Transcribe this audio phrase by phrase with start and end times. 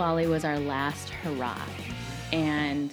[0.00, 1.60] Bali was our last hurrah.
[2.32, 2.90] And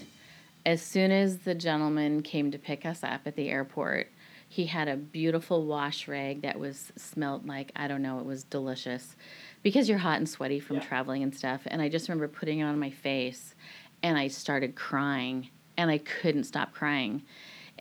[0.66, 4.12] as soon as the gentleman came to pick us up at the airport,
[4.50, 8.44] he had a beautiful wash rag that was smelled like I don't know, it was
[8.44, 9.16] delicious
[9.64, 10.82] because you're hot and sweaty from Yeah.
[10.82, 11.62] traveling and stuff.
[11.68, 13.56] And I just remember putting it on my face
[14.04, 15.48] and I started crying
[15.78, 17.24] and I couldn't stop crying.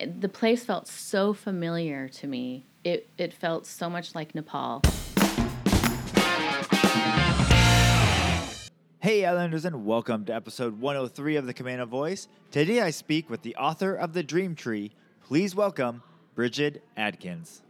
[0.01, 2.65] The place felt so familiar to me.
[2.85, 4.83] It it felt so much like Nepal.
[9.07, 12.27] Hey, Islanders, and welcome to episode 103 of the Camino Voice.
[12.51, 14.91] Today I speak with the author of The Dream Tree.
[15.23, 16.03] Please welcome
[16.35, 17.63] Bridget Adkins.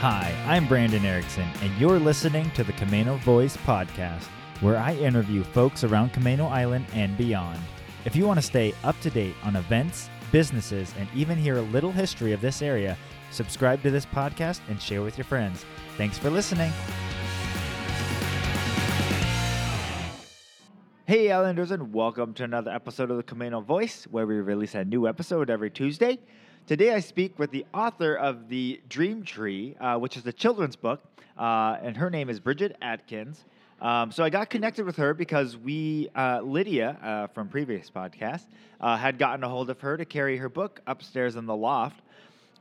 [0.00, 4.24] Hi, I'm Brandon Erickson, and you're listening to the Camino Voice podcast,
[4.62, 7.60] where I interview folks around Camino Island and beyond.
[8.06, 11.62] If you want to stay up to date on events, businesses, and even hear a
[11.62, 12.96] little history of this area,
[13.32, 15.66] subscribe to this podcast and share with your friends.
[15.98, 16.70] Thanks for listening.
[21.06, 24.84] Hey, Islanders, and welcome to another episode of the Camino Voice, where we release a
[24.84, 26.20] new episode every Tuesday.
[26.68, 30.76] Today, I speak with the author of The Dream Tree, uh, which is a children's
[30.76, 31.02] book,
[31.36, 33.44] uh, and her name is Bridget Atkins.
[33.80, 38.44] Um, so I got connected with her because we, uh, Lydia uh, from previous podcast,
[38.80, 42.02] uh, had gotten a hold of her to carry her book upstairs in the loft.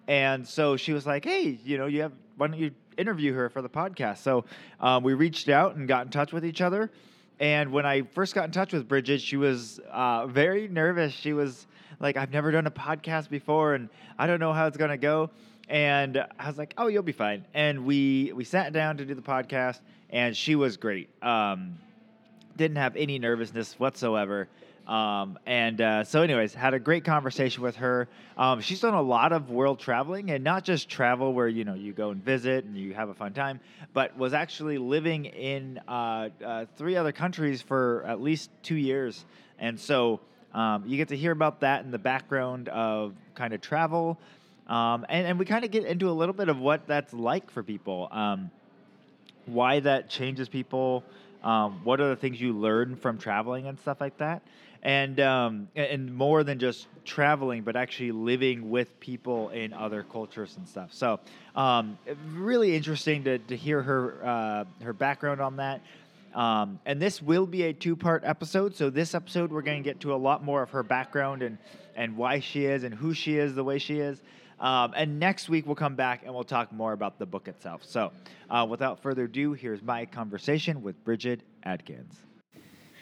[0.07, 3.49] And so she was like, "Hey, you know, you have why don't you interview her
[3.49, 4.45] for the podcast?" So
[4.79, 6.91] um, we reached out and got in touch with each other.
[7.39, 11.13] And when I first got in touch with Bridget, she was uh, very nervous.
[11.13, 11.67] She was
[11.99, 15.29] like, "I've never done a podcast before, and I don't know how it's gonna go."
[15.69, 19.13] And I was like, "Oh, you'll be fine." And we we sat down to do
[19.13, 21.09] the podcast, and she was great.
[21.23, 21.77] Um,
[22.55, 24.47] didn't have any nervousness whatsoever.
[24.87, 28.07] Um, and uh, so, anyways, had a great conversation with her.
[28.37, 31.73] Um, she's done a lot of world traveling, and not just travel where you know
[31.73, 33.59] you go and visit and you have a fun time,
[33.93, 39.25] but was actually living in uh, uh, three other countries for at least two years.
[39.59, 40.21] And so,
[40.53, 44.17] um, you get to hear about that in the background of kind of travel,
[44.67, 47.51] um, and and we kind of get into a little bit of what that's like
[47.51, 48.07] for people.
[48.09, 48.51] Um,
[49.47, 51.03] why that changes people.
[51.43, 54.41] Um, what are the things you learn from traveling and stuff like that,
[54.87, 60.55] and um, and more than just traveling, but actually living with people in other cultures
[60.55, 60.93] and stuff.
[60.93, 61.19] So,
[61.57, 61.99] um,
[62.31, 65.81] really interesting to, to hear her uh, her background on that.
[66.33, 68.77] Um, and this will be a two part episode.
[68.77, 71.57] So this episode we're going to get to a lot more of her background and
[71.97, 74.21] and why she is and who she is the way she is.
[74.57, 77.83] Um, and next week we'll come back and we'll talk more about the book itself.
[77.83, 78.13] So,
[78.49, 82.26] uh, without further ado, here's my conversation with Bridget Adkins.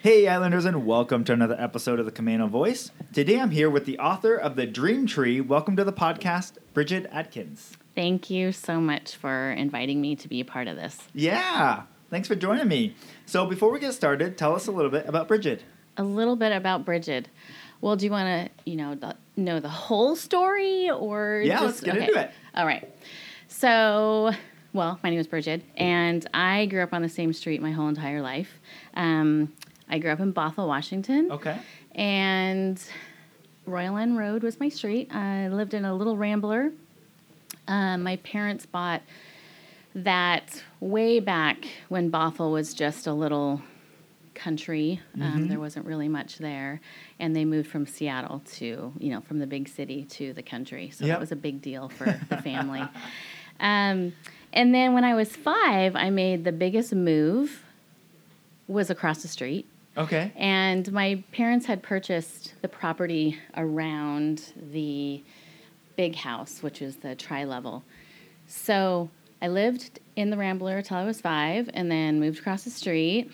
[0.01, 2.91] Hey, Islanders, and welcome to another episode of the Camino Voice.
[3.11, 5.41] Today I'm here with the author of The Dream Tree.
[5.41, 7.75] Welcome to the podcast, Bridget Atkins.
[7.95, 11.00] Thank you so much for inviting me to be a part of this.
[11.13, 12.95] Yeah, thanks for joining me.
[13.25, 15.63] So, before we get started, tell us a little bit about Bridget.
[15.97, 17.28] A little bit about Bridget.
[17.81, 21.66] Well, do you want to, you know, the, know the whole story or Yeah, just,
[21.66, 22.31] let's get into it.
[22.53, 22.94] All right.
[23.47, 24.31] So,
[24.73, 27.88] well, my name is Bridget, and I grew up on the same street my whole
[27.88, 28.59] entire life.
[28.94, 29.53] Um,
[29.90, 31.57] I grew up in Bothell, Washington, Okay.
[31.94, 32.81] and
[33.66, 35.13] Royal End Road was my street.
[35.13, 36.72] I lived in a little rambler.
[37.68, 39.01] Um, my parents bought
[39.96, 43.62] that way back when Bothell was just a little
[44.34, 45.00] country.
[45.19, 46.81] Um, there wasn't really much there,
[47.19, 50.90] and they moved from Seattle to you know from the big city to the country.
[50.90, 51.13] So Yep.
[51.16, 52.81] that was a big deal for the family.
[53.59, 54.13] Um,
[54.52, 57.62] and then when I was five, I made the biggest move.
[58.67, 59.67] Was across the street.
[59.97, 60.31] Okay.
[60.35, 65.23] And my parents had purchased the property around the
[65.95, 67.83] big house, which is the tri level.
[68.47, 69.09] So
[69.41, 73.31] I lived in the Rambler till I was five and then moved across the street,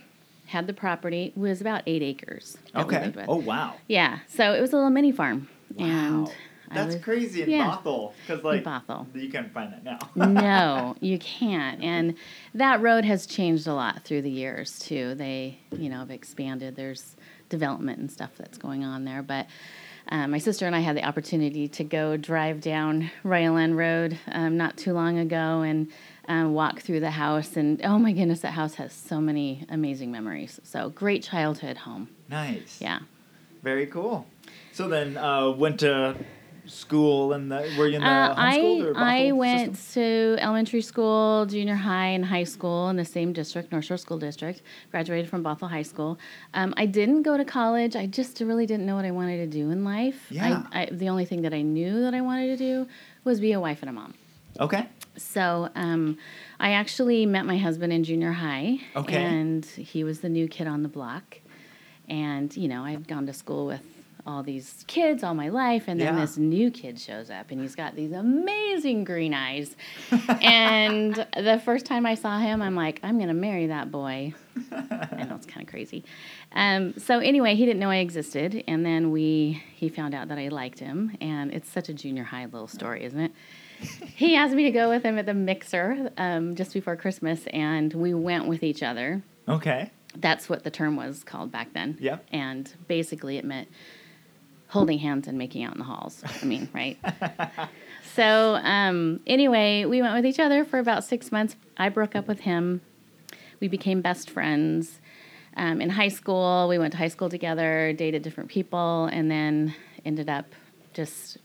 [0.47, 2.57] had the property, it was about eight acres.
[2.75, 3.13] Okay.
[3.27, 3.75] Oh, wow.
[3.87, 4.19] Yeah.
[4.27, 5.47] So it was a little mini farm.
[5.79, 6.31] And Wow.
[6.31, 6.33] I
[6.73, 7.77] That's was- crazy in yeah.
[7.83, 8.13] Bothell.
[8.25, 9.07] Because, like, Bothell.
[9.15, 9.99] you can't find that now.
[10.15, 11.81] no, you can't.
[11.81, 12.15] And
[12.53, 15.15] that road has changed a lot through the years too.
[15.15, 16.75] They, you know, have expanded.
[16.75, 17.15] There's
[17.49, 19.21] development and stuff that's going on there.
[19.21, 19.47] But
[20.09, 24.17] um, my sister and I had the opportunity to go drive down Royal End Road
[24.31, 25.87] um, not too long ago and
[26.27, 27.55] um, walk through the house.
[27.55, 30.59] And oh my goodness, that house has so many amazing memories.
[30.63, 32.09] So great childhood home.
[32.29, 32.79] Nice.
[32.81, 32.99] Yeah.
[33.61, 34.25] Very cool.
[34.71, 36.15] So then, uh, went to
[36.65, 40.03] school and the, were you in the Uh, I homeschooled or I Bothell went system?
[40.03, 44.61] to elementary school, junior high, and high school in the same district, Northshore School District.
[44.91, 46.19] Graduated from Bothell High School.
[46.53, 47.95] Um, I didn't go to college.
[47.95, 50.27] I just really didn't know what I wanted to do in life.
[50.29, 50.63] Yeah.
[50.71, 52.87] I, I, the only thing that I knew that I wanted to do
[53.23, 54.13] was be a wife and a mom.
[54.59, 54.87] Okay.
[55.17, 56.17] So um,
[56.59, 58.79] I actually met my husband in junior high.
[58.95, 59.15] Okay.
[59.17, 61.39] And he was the new kid on the block.
[62.07, 63.83] And, you know, I'd gone to school with
[64.25, 65.85] all these kids all my life.
[65.87, 66.21] And then Yeah.
[66.21, 69.75] this new kid shows up and he's got these amazing green eyes.
[70.41, 74.33] and the first time I saw him, I'm like, I'm going to marry that boy.
[74.71, 76.03] I know it's kind of crazy.
[76.53, 80.37] Um, so anyway, he didn't know I existed, and then we he found out that
[80.37, 83.31] I liked him, and it's such a junior high little story, isn't it?
[84.15, 87.93] he asked me to go with him at the mixer um, just before Christmas, and
[87.93, 89.23] we went with each other.
[89.47, 89.89] Okay.
[90.17, 91.97] That's what the term was called back then.
[92.01, 92.17] Yeah.
[92.33, 93.69] And basically, it meant
[94.71, 96.23] holding hands and making out in the halls.
[96.41, 96.97] I mean, right?
[98.15, 101.55] So um, anyway, we went with each other for about six months.
[101.77, 102.81] I broke up with him.
[103.61, 104.99] We became best friends.
[105.55, 109.73] Um, in high school, we went to high school together, dated different people, and then
[110.03, 110.45] ended up
[110.93, 111.37] just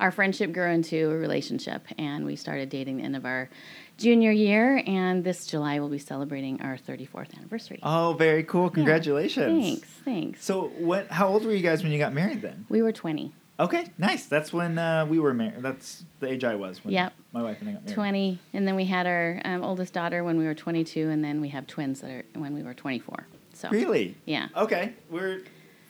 [0.00, 3.48] our friendship grew into a relationship, and we started dating the end of our
[4.02, 4.82] junior year.
[4.86, 7.78] And this July, we'll be celebrating our 34th anniversary.
[7.82, 8.68] Oh, very cool.
[8.70, 9.62] Congratulations.
[9.64, 10.44] Thanks, thanks.
[10.44, 11.08] So, what?
[11.10, 12.66] How old were you guys when you got married then?
[12.68, 13.32] we were 20.
[13.60, 14.26] Okay, nice.
[14.26, 15.62] That's when uh, we were married.
[15.62, 17.12] That's the age I was when Yep.
[17.32, 17.94] my wife and I got married.
[17.94, 21.40] 20 and then we had our um, oldest daughter when we were 22 and then
[21.40, 24.16] we have twins that are when we were 24 so Really?
[24.24, 25.42] yeah Okay, we're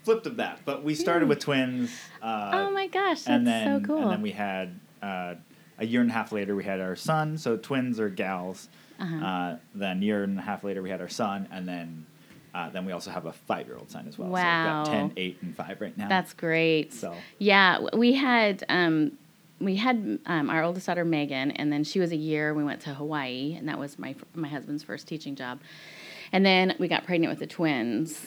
[0.03, 1.91] flipped of that, but we started with twins.
[2.21, 5.35] Uh, oh my gosh that's and then so cool and then we had uh,
[5.83, 7.37] a year and a half later we had our son.
[7.37, 8.69] So twins or gals.
[9.01, 9.25] Uh-huh.
[9.27, 12.07] Uh, then a year and a half later we had our son, and then
[12.55, 14.29] uh, then we also have a five year old son as well.
[14.29, 14.79] So Wow.
[14.79, 16.09] we've got 10, 8, and five right now.
[16.09, 19.13] that's great so yeah we had um,
[19.59, 22.53] we had um, our oldest daughter Megan, and then she was a year.
[22.53, 25.61] We went to Hawaii, and that was my my husband's first teaching job.
[26.33, 28.27] And then we got pregnant with the twins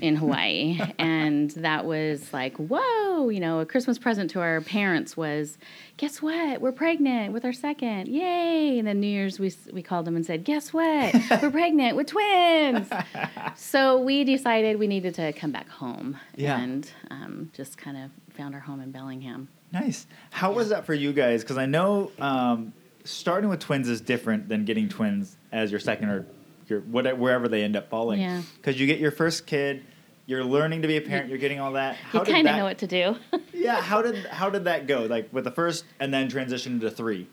[0.00, 3.28] in Hawaii, and that was like, whoa!
[3.28, 5.56] You know, a Christmas present to our parents was,
[5.96, 6.60] guess what?
[6.60, 8.78] We're pregnant with our second, yay!
[8.78, 11.14] And then New Year's we we called them and said, guess what?
[11.42, 12.88] We're pregnant with twins.
[13.56, 16.58] so we decided we needed to come back home, Yeah.
[16.60, 19.48] and um, just kind of found our home in Bellingham.
[19.72, 20.06] Nice.
[20.30, 21.42] How was that for you guys?
[21.42, 22.72] Because I know um,
[23.04, 26.26] starting with twins is different than getting twins as your second or
[26.66, 28.20] your whatever wherever they end up falling.
[28.20, 28.42] Yeah.
[28.56, 29.84] Because you get your first kid,
[30.26, 31.96] you're learning to be a parent, you're getting all that.
[31.96, 33.16] How you kind of know what to do.
[33.52, 33.80] Yeah.
[33.80, 35.02] How did how did that go?
[35.04, 37.28] Like with the first and then transition to three.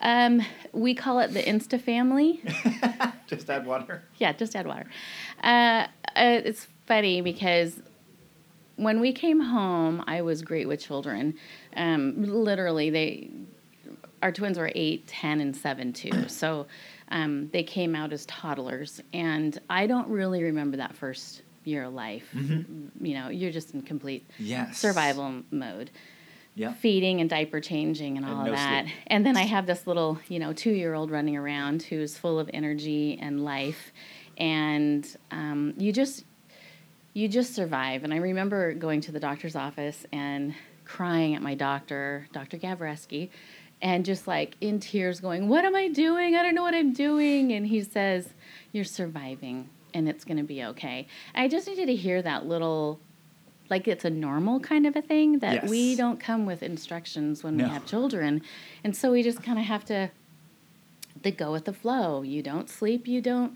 [0.00, 0.42] um,
[0.72, 2.40] we call it the Insta family.
[3.26, 4.02] Just add water.
[4.18, 4.86] Yeah, just add water.
[5.42, 7.80] Uh, uh, it's funny because
[8.76, 11.34] when we came home, I was great with children.
[11.76, 12.14] Um,
[12.44, 13.30] literally, they
[14.22, 16.28] our twins were eight, ten, and seven too.
[16.28, 16.66] So
[17.08, 21.94] um, they came out as toddlers, and I don't really remember that first year of
[21.94, 22.28] life.
[22.34, 24.78] You know, you're just in complete Yes.
[24.78, 25.90] survival mode
[26.54, 26.74] Yeah.
[26.74, 28.84] feeding and diaper changing and And all no of that.
[28.86, 28.94] sleep.
[29.06, 32.38] And then I have this little, you know, two year old running around who's full
[32.38, 33.92] of energy and life.
[34.36, 36.24] And um, you just,
[37.14, 38.04] you just survive.
[38.04, 40.54] And I remember going to the doctor's office and
[40.84, 42.58] crying at my doctor, Dr.
[42.58, 43.30] Gavreski,
[43.84, 46.34] and just like in tears going, What am I doing?
[46.34, 47.52] I don't know what I'm doing.
[47.52, 48.30] And he says,
[48.72, 51.06] You're surviving and it's going to be okay.
[51.36, 52.98] I just needed to hear that little
[53.70, 57.56] like it's a normal kind of a thing that we don't come with instructions when
[57.56, 57.64] No.
[57.64, 58.42] we have children
[58.84, 60.10] and so we just kind of have to
[61.22, 63.54] to go with the flow you don't sleep you don't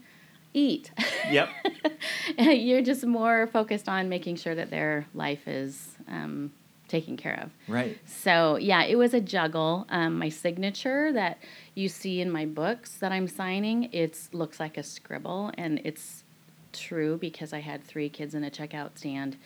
[0.54, 0.90] eat
[1.30, 1.50] Yep.
[2.38, 6.52] you're just more focused on making sure that their life is um,
[6.88, 7.98] taken care of right.
[8.06, 9.86] so yeah, it was a juggle.
[9.90, 11.38] Um, my signature that
[11.74, 16.24] you see in my books that I'm signing, it looks like a scribble, and it's
[16.72, 19.36] true because I had three kids in a checkout stand,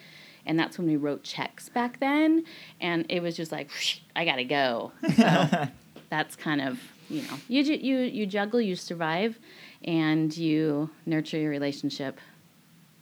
[0.47, 2.45] and that's when we wrote checks back then,
[2.81, 3.71] and it was just like
[4.15, 4.93] I gotta go.
[5.17, 5.67] So
[6.11, 6.79] that's kind of
[7.11, 9.39] you know you you you juggle, you survive,
[9.85, 12.17] and you nurture your relationship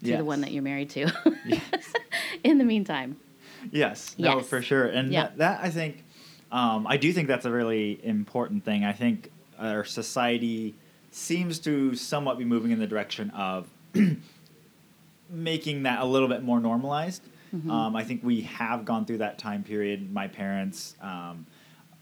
[0.02, 0.18] to Yes.
[0.18, 1.12] the one that you're married to.
[1.46, 1.92] Yes.
[2.42, 3.18] in the meantime.
[3.70, 4.48] Yes, no, Yes.
[4.48, 5.24] for sure, and Yeah.
[5.24, 6.04] that, that I think,
[6.52, 8.84] um, I do think that's a really important thing.
[8.84, 10.74] I think our society
[11.10, 13.68] seems to somewhat be moving in the direction of
[15.30, 17.22] making that a little bit more normalized.
[17.54, 17.70] Mm-hmm.
[17.70, 20.12] Um, I think we have gone through that time period.
[20.12, 20.94] My parents.
[21.00, 21.46] Um,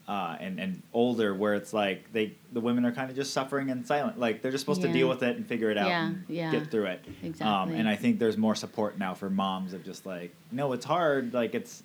[0.09, 3.69] uh, and and older, where it's like they the women are kind of just suffering
[3.69, 6.07] in silent, like they're just supposed to deal with it and figure it out Yeah,
[6.07, 6.51] and yeah.
[6.51, 7.05] get through it.
[7.07, 7.77] Um, Exactly.
[7.79, 11.35] and I think there's more support now for moms of just like, no, it's hard.
[11.35, 11.83] Like it's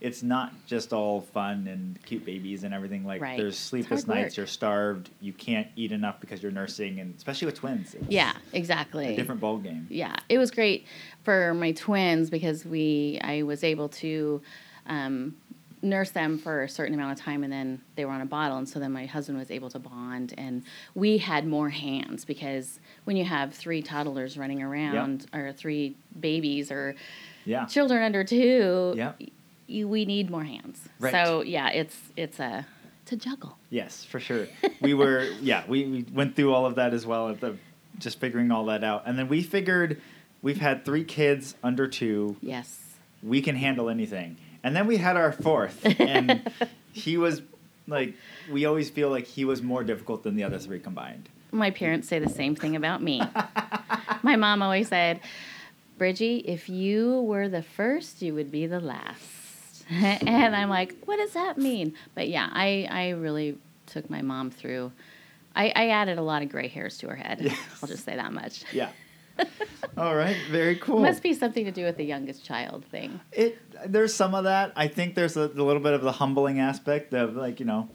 [0.00, 3.04] it's not just all fun and cute babies and everything.
[3.04, 3.36] Like Right.
[3.38, 4.30] there's sleepless nights.
[4.32, 4.36] work.
[4.38, 5.10] You're starved.
[5.20, 7.94] You can't eat enough because you're nursing, and especially with twins.
[8.08, 9.12] Yeah, exactly.
[9.12, 9.86] a different ball game.
[9.90, 10.86] yeah, it was great
[11.22, 14.40] for my twins because we I was able to
[14.86, 15.36] um,
[15.82, 18.58] nurse them for a certain amount of time and then they were on a bottle
[18.58, 20.62] and so then my husband was able to bond and
[20.94, 26.70] we had more hands because when you have three toddlers running around or three babies
[26.70, 26.94] or
[27.46, 27.64] Yeah.
[27.64, 29.12] children under two Yeah.
[29.68, 31.12] y- we need more hands Right.
[31.12, 32.66] so yeah it's it's a
[33.12, 34.46] a juggle Yes, for sure.
[34.80, 37.56] We were, yeah, we, we went through all of that as well at the
[37.98, 40.00] just figuring all that out, and then we figured
[40.42, 42.36] we've had three kids under two.
[42.40, 42.78] yes
[43.20, 46.50] We can handle anything, and then we had our fourth, and
[46.92, 47.42] he was
[47.86, 48.14] like,
[48.50, 51.28] we always feel like he was more difficult than the other three combined.
[51.52, 53.20] my parents say the same thing about me
[54.22, 55.18] my mom always said
[55.98, 61.16] bridgie if you were the first you would be the last and i'm like what
[61.16, 64.92] does that mean but yeah i i really took my mom through
[65.56, 67.58] i i added a lot of gray hairs to her head Yes.
[67.82, 68.90] i'll just say that much Yeah.
[69.96, 70.36] all right.
[70.50, 71.00] Very cool.
[71.00, 74.72] must be something to do with the youngest child thing It there's some of that.
[74.76, 77.88] I think there's a, a little bit of the humbling aspect of like you know,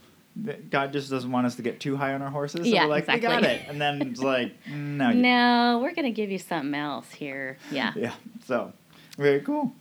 [0.69, 2.61] God just doesn't want us to get too high on our horses.
[2.61, 6.11] So Yeah, we're like we got it, and then it's like no, no we're gonna
[6.11, 8.13] give you something else here yeah yeah.
[8.45, 8.73] So
[9.17, 9.71] very cool.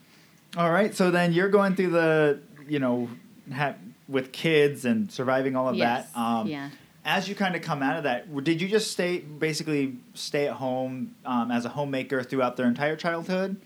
[0.57, 0.95] All right.
[0.95, 3.09] So then you're going through the you know
[3.53, 3.75] ha-
[4.09, 6.19] with kids and surviving all of yes that.
[6.21, 6.71] Um, yeah
[7.05, 10.55] As you kind of come out of that, did you just stay basically stay at
[10.55, 13.61] home um, as a homemaker throughout their entire childhood?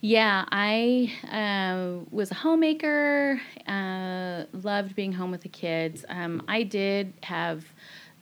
[0.00, 6.04] Yeah, I uh, was a homemaker, uh, loved being home with the kids.
[6.08, 7.64] Um, I did have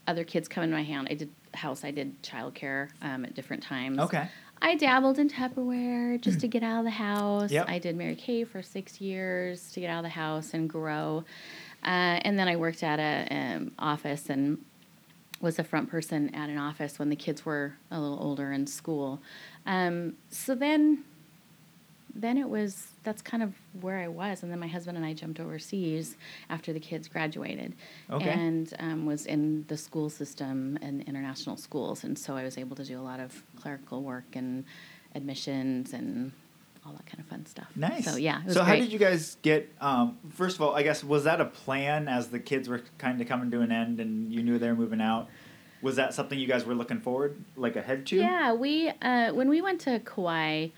[0.07, 1.09] other kids come into my hand.
[1.11, 3.99] I did house, I did childcare um, at different times.
[3.99, 4.29] Okay.
[4.63, 7.51] I dabbled in Tupperware just to get out of the house.
[7.51, 7.69] Yep.
[7.69, 11.25] I did Mary Kay for six years to get out of the house and grow.
[11.85, 14.59] Uh, and then I worked at a um, office and
[15.41, 18.67] was a front person at an office when the kids were a little older in
[18.67, 19.21] school.
[19.67, 21.05] Um, so then,
[22.15, 25.13] then it was that's kind of where I was, and then my husband and I
[25.13, 26.17] jumped overseas
[26.49, 27.75] after the kids graduated,
[28.11, 28.31] Okay.
[28.31, 32.77] and um, was in the school system and international schools, and so I was able
[32.77, 34.65] to do a lot of clerical work and
[35.15, 36.33] admissions and
[36.87, 37.69] all that kind of fun stuff.
[37.77, 38.05] Nice.
[38.05, 38.81] So yeah, it was so how great.
[38.83, 39.73] did you guys get?
[39.81, 43.21] Um, first of all, I guess was that a plan as the kids were kind
[43.21, 45.29] of coming to an end and you knew they were moving out?
[45.83, 48.17] Was that something you guys were looking forward, like ahead to?
[48.17, 50.69] Yeah, we uh, when we went to Kauai,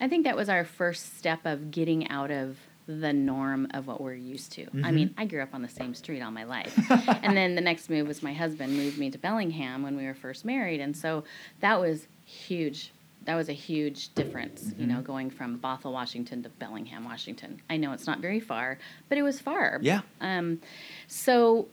[0.00, 4.00] I think that was our first step of getting out of the norm of what
[4.00, 4.62] we're used to.
[4.62, 4.94] I Mhm.
[4.94, 6.74] mean, I grew up on the same street all my life.
[7.22, 10.14] and then the next move was my husband moved me to Bellingham when we were
[10.14, 11.22] first married, and so
[11.60, 12.92] that was huge.
[13.28, 17.60] That was a huge difference, you know, going from Bothell, Washington to Bellingham, Washington.
[17.68, 18.78] I know it's not very far,
[19.10, 19.80] but it was far.
[19.82, 20.00] Yeah.
[20.22, 20.62] Um,
[21.08, 21.68] so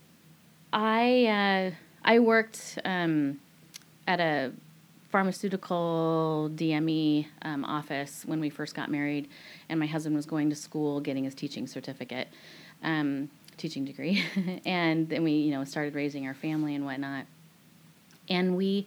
[0.73, 3.39] I uh, I worked um,
[4.05, 4.51] at a
[5.11, 9.29] pharmaceutical DME um, office when we first got married,
[9.69, 12.27] and my husband was going to school getting his teaching certificate,
[12.83, 14.21] um, teaching degree,
[14.65, 17.27] and then we you know started raising our family and whatnot,
[18.27, 18.85] and we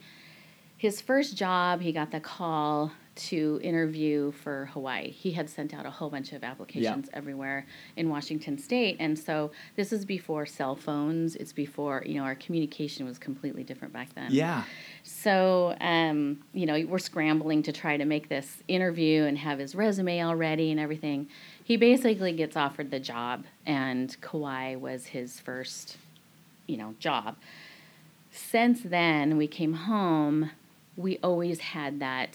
[0.79, 5.11] his first job, he got the call to interview for Hawaii.
[5.11, 7.65] He had sent out a whole bunch of applications everywhere
[7.97, 8.95] in Washington state.
[8.97, 11.35] And so this is before cell phones.
[11.35, 14.29] It's before, you know, our communication was completely different back then.
[14.31, 14.63] Yeah.
[15.03, 19.75] So, um, you know, we're scrambling to try to make this interview and have his
[19.75, 21.27] resume all ready and everything.
[21.61, 25.97] He basically gets offered the job, and Kauai was his first,
[26.67, 27.35] you know, job.
[28.31, 30.51] Since then, we came home,
[30.99, 32.31] we always had that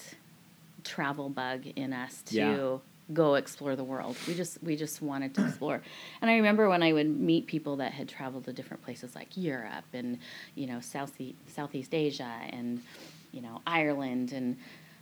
[0.83, 2.77] travel bug in us to Yeah.
[3.13, 4.17] go explore the world.
[4.27, 5.81] We just we just wanted to explore.
[6.21, 9.37] And I remember when I would meet people that had traveled to different places like
[9.37, 10.17] Europe and
[10.55, 11.13] you know South
[11.47, 12.81] Southeast Asia and
[13.31, 14.57] you know Ireland and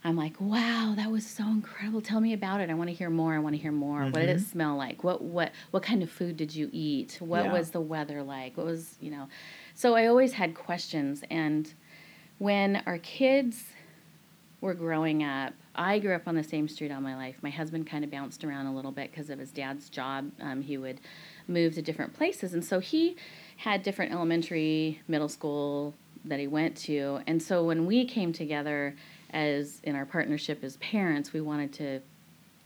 [0.05, 2.01] I'm like, wow, that was so incredible.
[2.01, 2.69] Tell me about it.
[2.69, 3.33] I want to hear more.
[3.35, 4.01] I want to hear more.
[4.01, 4.51] What did it Mhm.
[4.51, 5.01] smell like?
[5.05, 7.17] What what what kind of food did you eat?
[7.21, 7.53] What Yeah.
[7.53, 8.57] was the weather like?
[8.57, 9.29] What was, you know.
[9.75, 11.73] So I always had questions and
[12.43, 13.63] when our kids
[14.59, 17.35] were growing up, I grew up on the same street all my life.
[17.41, 20.29] My husband kind of bounced around a little bit because of his dad's job.
[20.41, 20.99] Um, he would
[21.47, 22.53] move to different places.
[22.53, 23.15] And so he
[23.55, 25.93] had different elementary, middle school
[26.25, 27.21] that he went to.
[27.27, 28.93] And so when we came together
[29.31, 32.01] as in our partnership as parents, we wanted to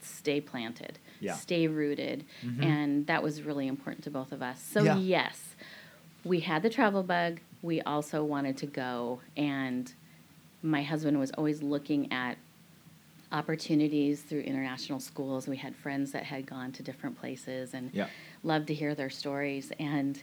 [0.02, 1.36] stay planted, Yeah.
[1.36, 2.24] stay rooted.
[2.44, 2.64] Mhm.
[2.66, 4.60] And that was really important to both of us.
[4.60, 4.98] So, Yeah.
[4.98, 5.54] yes,
[6.26, 7.42] we had the travel bug.
[7.62, 9.22] We also wanted to go.
[9.36, 9.92] And
[10.64, 12.38] my husband was always looking at
[13.32, 15.48] opportunities through international schools.
[15.48, 18.08] We had friends that had gone to different places and Yeah.
[18.44, 19.72] loved to hear their stories.
[19.80, 20.22] And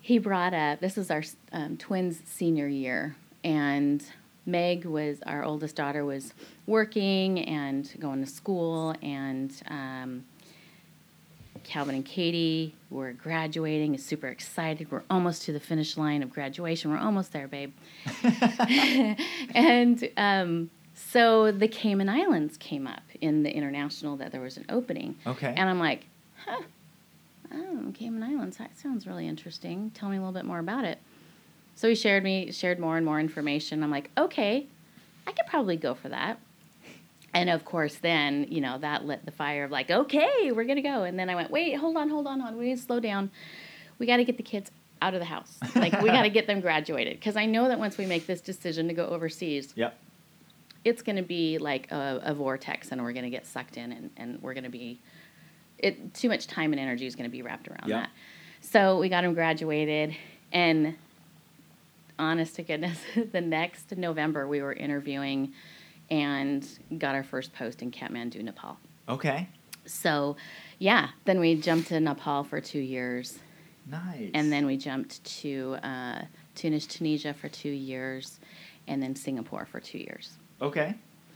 [0.00, 4.02] he brought up this is our um, twins' senior year, and
[4.46, 6.32] Meg was our oldest daughter was
[6.66, 10.24] working and going to school, and um,
[11.64, 14.90] Calvin and Katie were graduating, super excited.
[14.90, 16.90] We're almost to the finish line of graduation.
[16.90, 17.72] We're almost there, babe.
[19.54, 24.66] and um, so the Cayman Islands came up in the international that there was an
[24.68, 25.16] opening.
[25.26, 25.54] Okay.
[25.56, 26.06] And I'm like,
[26.44, 26.62] huh,
[27.52, 29.90] oh, Cayman Islands, that sounds really interesting.
[29.92, 30.98] Tell me a little bit more about it.
[31.74, 33.82] So he shared me, shared more and more information.
[33.82, 34.66] I'm like, okay,
[35.26, 36.38] I could probably go for that.
[37.32, 40.76] And of course, then, you know, that lit the fire of like, okay, we're going
[40.76, 41.04] to go.
[41.04, 42.58] And then I went, wait, hold on, hold on, hold on.
[42.58, 43.30] We need to slow down.
[43.98, 44.70] We got to get the kids
[45.00, 45.56] out of the house.
[45.76, 47.18] Like, we got to get them graduated.
[47.20, 49.96] Because I know that once we make this decision to go overseas, Yep.
[50.84, 53.92] it's going to be like a, a vortex and we're going to get sucked in
[53.92, 54.98] and, and we're going to be
[55.78, 58.00] it too much time and energy is going to be wrapped around Yeah.
[58.00, 58.10] that
[58.60, 60.14] so we got him graduated
[60.52, 60.94] and
[62.18, 62.98] honest to goodness
[63.32, 65.54] the next november we were interviewing
[66.10, 66.66] and
[66.98, 69.48] got our first post in kathmandu nepal Okay.
[69.86, 70.36] so
[70.78, 73.38] yeah then we jumped to nepal for two years
[73.86, 74.30] Nice.
[74.34, 76.22] and then we jumped to uh,
[76.54, 78.38] tunis tunisia for two years
[78.86, 80.94] and then singapore for two years Okay.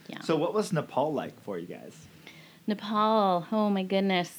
[0.08, 1.96] yeah So what was Nepal like for you guys?
[2.66, 4.30] Nepal, oh my goodness.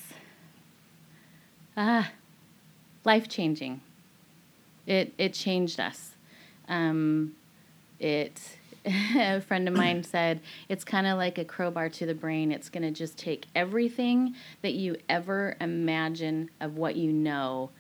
[1.77, 2.11] Ah,
[3.03, 3.81] life changing.
[4.87, 6.11] It it changed us.
[6.69, 7.35] Um,
[7.99, 8.57] it
[9.15, 12.51] a friend of mine said it's kind of like a crowbar to the brain.
[12.51, 17.71] It's going to just take everything that you ever imagine of what you know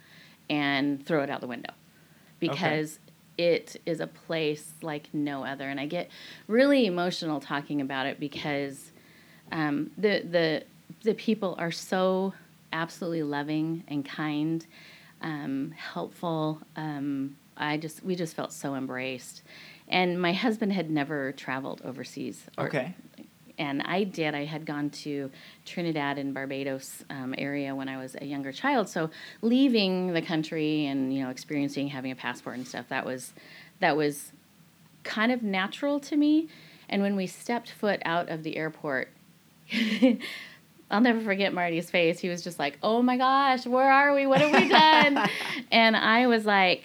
[0.49, 1.71] and throw it out the window
[2.39, 2.99] because
[3.37, 5.69] it is a place like no other.
[5.69, 6.09] And I get
[6.47, 8.91] really emotional talking about it because
[9.51, 10.63] um, the the
[11.03, 12.33] the people are so
[12.73, 14.65] absolutely loving and kind,
[15.21, 16.61] um, helpful.
[16.75, 19.43] Um, I just we just felt so embraced,
[19.87, 22.43] and my husband had never traveled overseas.
[22.57, 22.93] or- Okay.
[23.57, 24.35] and I did.
[24.35, 25.31] I had gone to
[25.65, 28.89] Trinidad and Barbados um, area when I was a younger child.
[28.89, 29.09] So
[29.41, 33.33] leaving the country and you know experiencing having a passport and stuff that was
[33.79, 34.33] that was
[35.03, 36.49] kind of natural to me.
[36.89, 39.07] And when we stepped foot out of the airport,
[40.91, 42.19] I'll never forget Marty's face.
[42.19, 44.25] He was just like, "Oh my gosh, where are we?
[44.27, 45.29] What have we done?"
[45.71, 46.83] and I was like,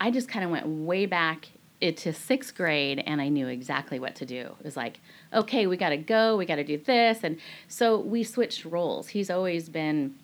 [0.00, 1.48] I just kind of went way back
[1.80, 4.40] into sixth grade and I knew exactly what to do.
[4.58, 4.98] It was like,
[5.32, 7.20] okay, we got to go, we got to do this.
[7.22, 7.38] And
[7.68, 9.08] so we switched roles.
[9.08, 10.16] He's always been,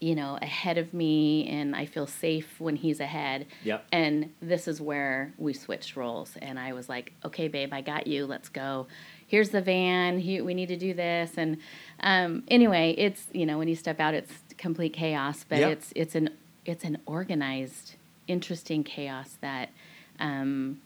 [0.00, 3.46] you know, ahead of me and I feel safe when he's ahead.
[3.64, 3.84] Yep.
[3.92, 6.36] And this is where we switched roles.
[6.40, 8.24] And I was like, okay, babe, I got you.
[8.26, 8.86] Let's go.
[9.26, 10.16] Here's the van.
[10.16, 11.32] We need to do this.
[11.36, 11.58] And
[12.00, 15.72] um, anyway, it's, you know, when you step out, it's complete chaos, but Yep.
[15.72, 16.30] it's, it's an,
[16.64, 19.68] it's an organized, interesting chaos that
[20.20, 20.80] um,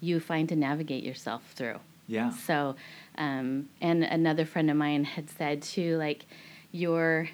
[0.00, 1.78] you find to navigate yourself through.
[2.06, 2.30] Yeah.
[2.30, 2.76] So,
[3.16, 6.24] um, and another friend of mine had said too, like
[6.72, 7.28] your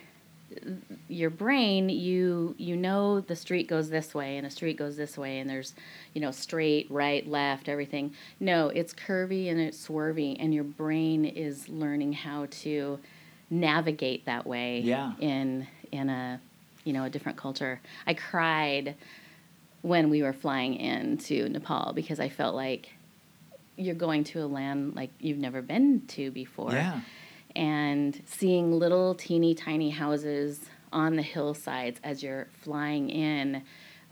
[1.08, 5.16] your brain, you you know the street goes this way and a street goes this
[5.16, 5.74] way, and there's
[6.12, 8.14] you know straight, right, left, everything.
[8.40, 12.98] No, it's curvy and it's swervy, and your brain is learning how to
[13.50, 14.80] navigate that way.
[14.80, 15.12] Yeah.
[15.20, 16.40] In in a
[16.84, 17.80] you know a different culture.
[18.06, 18.96] I cried
[19.84, 22.88] when we were flying into Nepal because I felt like
[23.76, 26.72] you're going to a land like you've never been to before.
[26.72, 27.00] Yeah.
[27.54, 33.62] And seeing little teeny tiny houses on the hillsides as you're flying in,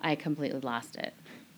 [0.03, 1.15] I completely lost it.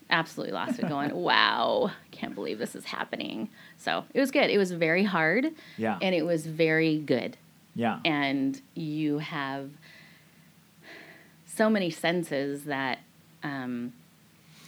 [0.09, 3.49] Absolutely lost it going, wow, can't believe this is happening.
[3.77, 4.49] So it was good.
[4.49, 5.99] It was very hard Yeah.
[6.01, 7.35] and it was very good
[7.75, 7.99] yeah.
[8.05, 9.71] and you have
[11.45, 12.99] so many senses that
[13.43, 13.91] um,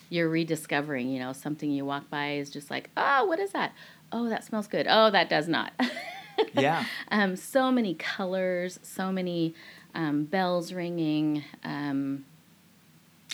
[0.10, 1.10] you're rediscovering.
[1.10, 3.74] You know, something you walk by is just like, oh, what is that?
[4.12, 4.88] Oh, that smells good.
[4.90, 5.74] Oh, that does not.
[6.54, 6.86] Yeah.
[7.10, 9.56] um, so many colors, so many
[9.96, 11.44] um, bells ringing.
[11.64, 12.26] Um,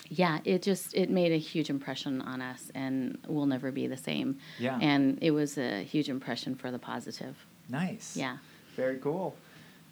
[0.08, 3.96] yeah, it just it made a huge impression on us, and we'll never be the
[3.98, 4.38] same.
[4.58, 4.78] Yeah.
[4.80, 7.36] And it was a huge impression for the positive.
[7.68, 8.16] nice.
[8.16, 8.38] Yeah.
[8.74, 9.36] Very cool.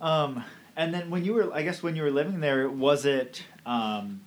[0.00, 0.42] Um,
[0.74, 4.22] and then when you were, I guess when you were living there, was it, um,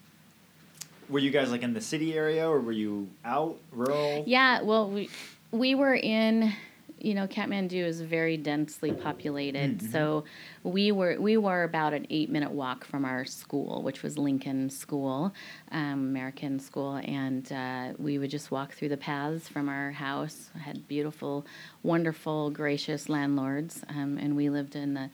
[1.09, 4.23] were you guys like in the city area or were you out rural?
[4.27, 5.09] Yeah, well, we
[5.51, 6.51] we were in,
[6.99, 9.91] you know, Kathmandu is very densely populated, Mhm.
[9.91, 10.23] so
[10.63, 14.69] we were we were about an eight minute walk from our school, which was Lincoln
[14.69, 15.33] School,
[15.71, 20.49] um, American school, and uh, we would just walk through the paths from our house.
[20.59, 21.45] Had beautiful,
[21.83, 25.09] wonderful, gracious landlords, um, and we lived in the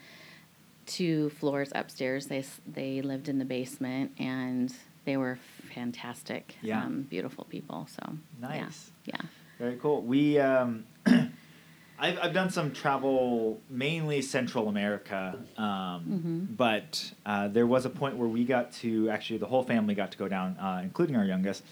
[0.86, 2.28] two floors upstairs.
[2.28, 4.74] They they lived in the basement, and
[5.06, 5.38] they were
[5.74, 6.84] fantastic, Yeah.
[6.84, 7.88] um, beautiful people.
[7.90, 8.48] So yeah.
[8.48, 8.92] Nice.
[9.06, 9.22] Yeah.
[9.60, 10.02] Very cool.
[10.02, 10.86] We, um,
[12.00, 16.40] I've, I've done some travel, mainly Central America, um, Mm-hmm.
[16.56, 20.12] but uh, there was a point where we got to actually the whole family got
[20.12, 21.64] to go down, uh, including our youngest.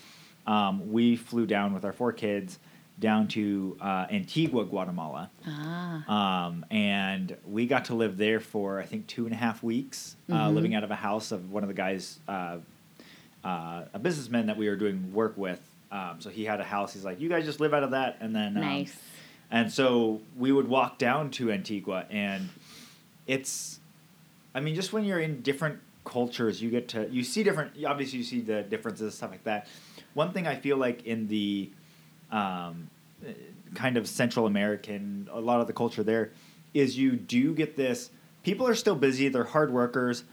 [0.45, 2.59] Um, we flew down with our four kids
[2.99, 6.45] down to uh, Antigua, Guatemala, Ah.
[6.47, 10.15] um, and we got to live there for I think two and a half weeks,
[10.29, 10.53] uh, Mhm.
[10.55, 12.57] living out of a house of one of the guys, uh,
[13.43, 15.59] uh, a businessman that we were doing work with.
[15.91, 16.93] Um, so he had a house.
[16.93, 18.93] He's like, "You guys just live out of that," and then um, nice.
[19.49, 22.49] and so we would walk down to Antigua, and
[23.27, 23.79] it's,
[24.53, 27.73] I mean, just when you're in different cultures, you get to you see different.
[27.85, 29.67] Obviously, you see the differences, stuff like that.
[30.13, 31.69] One thing I feel like in the
[32.31, 32.89] um,
[33.75, 36.31] kind of Central American, a lot of the culture there
[36.73, 38.11] is you do get this.
[38.43, 40.23] People are still busy; they're hard workers,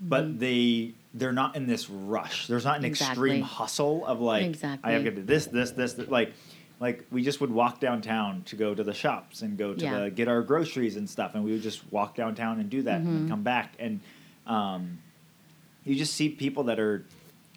[0.00, 0.38] but Mhm.
[0.38, 2.46] they they're not in this rush.
[2.46, 3.30] There's not an Exactly.
[3.30, 4.92] extreme hustle of like I Exactly.
[4.92, 6.32] have to do this, this, this, th- like
[6.80, 10.00] like we just would walk downtown to go to the shops and go to Yeah.
[10.04, 13.00] the get our groceries and stuff and we would just walk downtown and do that
[13.00, 13.28] and then Mhm.
[13.28, 14.00] come back and
[14.46, 14.98] um,
[15.84, 17.04] you just see people that are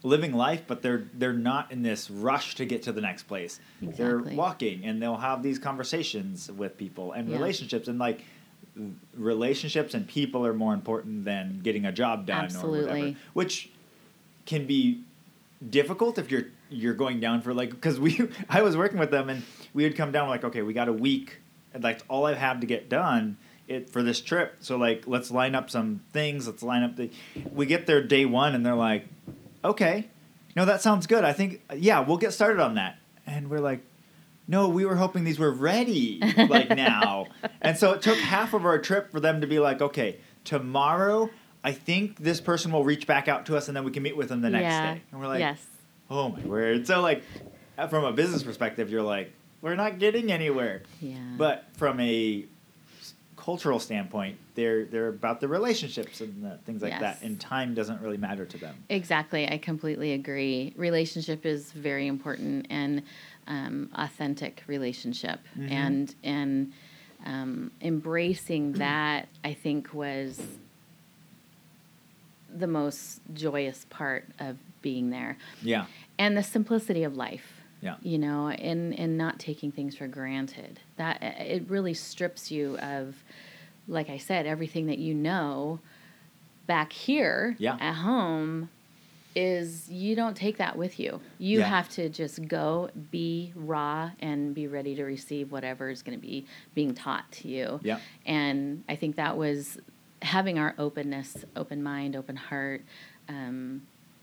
[0.04, 3.60] living life but they're they're not in this rush to get to the next place
[3.82, 7.38] they're walking and they'll have these conversations with people and Yeah.
[7.38, 8.24] relationships and like
[9.16, 13.18] relationships and people are more important than getting a job done or whatever Absolutely.
[13.34, 13.70] which
[14.46, 15.02] can be
[15.70, 19.30] difficult if you're you're going down for like because we I was working with them
[19.30, 21.40] and we would come down like okay we got a week.
[21.74, 25.32] And like all I have to get done it for this trip so like let's
[25.32, 27.10] line up some things let's line up the
[27.52, 29.08] we get there day one and they're like
[29.64, 30.10] okay.
[30.56, 31.24] No that sounds good.
[31.24, 32.98] I think yeah we'll get started on that.
[33.26, 33.82] And we're like
[34.48, 37.28] no we were hoping these were ready like now
[37.62, 41.30] and so it took half of our trip for them to be like okay tomorrow
[41.64, 44.16] I think this person will reach back out to us and then we can meet
[44.16, 44.94] with them the next yeah.
[44.94, 45.66] day and we're like yes.
[46.10, 46.86] Oh my word!
[46.86, 47.24] So like,
[47.78, 50.84] uh, from a business perspective, you're like, we're not getting anywhere.
[51.02, 51.18] Yeah.
[51.38, 52.46] But from a
[53.46, 58.02] cultural standpoint, they're they're about the relationships and the things like that, and time doesn't
[58.02, 58.76] really matter to them.
[58.90, 59.48] Exactly.
[59.48, 60.74] I completely agree.
[60.76, 63.04] Relationship is very important and
[63.48, 65.40] um, authentic relationship.
[65.56, 65.72] Mhm.
[65.72, 66.74] And, and
[67.26, 70.42] um, embracing that, I think, was
[72.54, 75.38] the most joyous part of being there.
[75.62, 75.86] Yeah,
[76.18, 77.62] And the simplicity of life.
[77.82, 80.80] Yeah, you know, and and not taking things for granted.
[80.98, 83.16] That it really strips you of,
[83.88, 85.80] like I said, everything that you know
[86.68, 87.78] back here Yeah.
[87.80, 88.70] at home
[89.36, 91.20] is you don't take that with you.
[91.38, 91.66] You Yeah.
[91.68, 96.22] have to just go be raw and be ready to receive whatever is going to
[96.26, 97.82] be being taught to you.
[97.84, 99.78] yeah, And I think that was
[100.22, 102.84] having our openness, open mind, open heart,
[103.28, 103.82] um,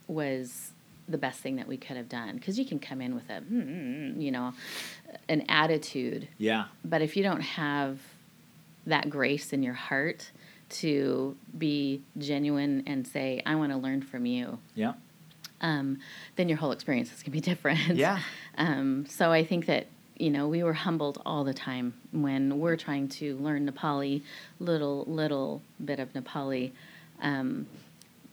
[0.08, 0.71] was
[1.08, 2.36] the best thing that we could have done.
[2.36, 4.54] Because you can come in with a, "Hmm," you know,
[5.28, 8.00] an attitude, yeah, but if you don't have
[8.86, 10.30] that grace in your heart
[10.68, 14.94] to be genuine and say, "I want to learn from you," yeah,
[15.60, 15.98] um,
[16.36, 17.96] then your whole experience is going to be different.
[17.96, 18.20] Yeah.
[18.58, 19.86] Um, so I think that
[20.16, 24.22] you know we were humbled all the time when we're trying to learn Nepali,
[24.60, 26.72] little little bit of Nepali,
[27.20, 27.66] um,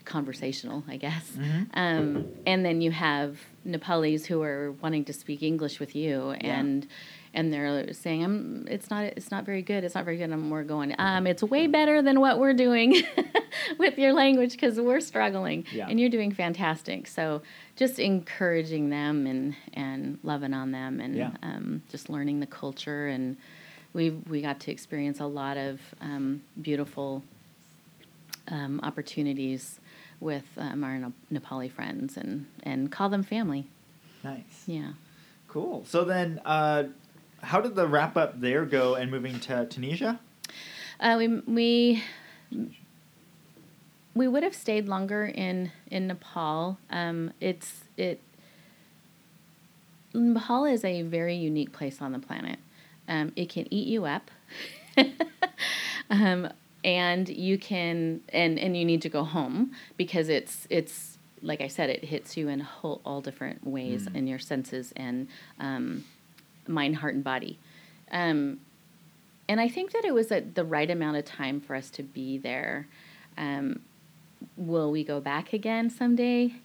[0.09, 1.31] conversational, I guess.
[1.37, 1.67] Mhm.
[1.75, 6.59] Um, and then you have Nepalis who are wanting to speak English with you, Yeah.
[6.59, 6.87] and
[7.31, 9.83] and they're saying, "I'm it's not it's not very good.
[9.83, 12.89] It's not very good." And we're going, um, "It's way better than what we're doing
[13.77, 15.87] with your language because we're struggling, Yeah.
[15.87, 17.43] and you're doing fantastic." So
[17.75, 21.31] just encouraging them and and loving on them and Yeah.
[21.43, 23.37] um, just learning the culture and
[23.93, 27.23] we we got to experience a lot of um, beautiful
[28.47, 29.79] um, opportunities
[30.19, 30.99] with um, our
[31.31, 33.67] Nepali friends and and call them family.
[34.23, 34.93] nice, Yeah.
[35.47, 35.83] cool.
[35.85, 36.83] So then, uh,
[37.41, 40.19] how did the wrap up there go and moving to Tunisia?
[40.99, 42.03] Uh, we we
[44.13, 46.77] we would have stayed longer in in Nepal.
[46.89, 48.19] Um, it's it.
[50.13, 52.57] Nepal is a very unique place on the planet.
[53.07, 54.29] Um, it can eat you up,
[56.09, 56.49] um,
[56.83, 61.67] and you can and and you need to go home because it's it's like I
[61.67, 64.15] said, it hits you in whole, all different ways Mm.
[64.15, 66.03] in your senses and um,
[66.67, 67.57] mind, heart, and body.
[68.11, 68.59] Um,
[69.47, 72.03] and I think that it was at the right amount of time for us to
[72.03, 72.87] be there.
[73.37, 73.79] Um,
[74.57, 76.55] will we go back again someday?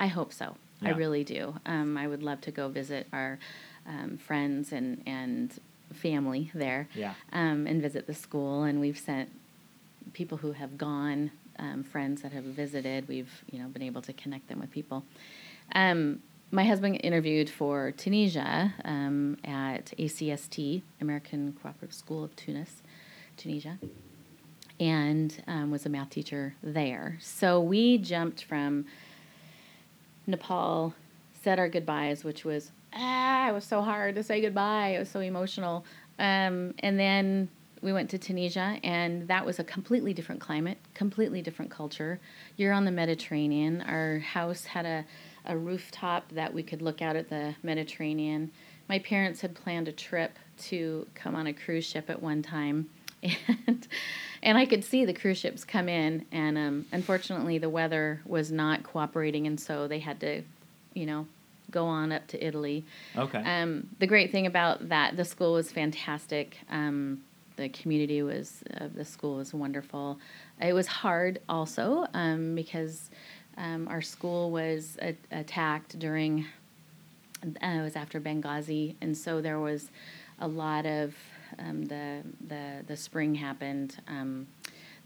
[0.00, 0.56] I hope so.
[0.82, 1.56] I really do.
[1.66, 3.38] Um, I would love to go visit our
[3.86, 5.52] um, friends and and
[5.92, 8.62] family there Yeah, um, and visit the school.
[8.62, 9.28] And we've sent
[10.12, 13.08] people who have gone, um, friends that have visited.
[13.08, 15.04] We've you know been able to connect them with people.
[15.74, 22.82] Um, my husband interviewed for Tunisia um, at ACST, American Cooperative School of Tunis,
[23.36, 23.78] Tunisia,
[24.80, 27.18] and um, was a math teacher there.
[27.20, 28.86] So we jumped from
[30.26, 30.94] Nepal,
[31.42, 34.88] said our goodbyes, which was ah, it was so hard to say goodbye.
[34.88, 35.84] It was so emotional.
[36.18, 37.48] Um, and then
[37.82, 42.20] we went to Tunisia, and that was a completely different climate, completely different culture.
[42.56, 43.82] You're on the Mediterranean.
[43.82, 45.04] Our house had a,
[45.44, 48.50] a rooftop that we could look out at the Mediterranean.
[48.88, 52.88] My parents had planned a trip to come on a cruise ship at one time,
[53.22, 53.86] and
[54.42, 58.50] and I could see the cruise ships come in, and um, unfortunately the weather was
[58.50, 60.42] not cooperating, and so they had to,
[60.94, 61.26] you know,
[61.70, 62.84] go on up to Italy.
[63.16, 63.38] Okay.
[63.38, 66.58] Um, the great thing about that, the school was fantastic.
[66.70, 67.22] Um,
[67.58, 70.18] the community was of the school was wonderful.
[70.62, 73.10] It was hard also um, because
[73.56, 76.46] um, our school was a- attacked during.
[77.44, 79.90] Uh, it was after Benghazi, and so there was
[80.40, 81.14] a lot of
[81.58, 83.96] um, the the the spring happened.
[84.08, 84.46] Um,